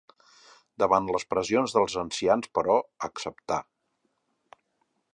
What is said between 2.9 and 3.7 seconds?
acceptà.